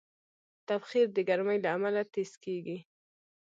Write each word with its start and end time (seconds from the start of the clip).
تبخیر 0.67 1.07
د 1.13 1.17
ګرمۍ 1.29 1.57
له 1.63 1.69
امله 1.75 2.01
تېز 2.13 2.31
کېږي. 2.43 2.77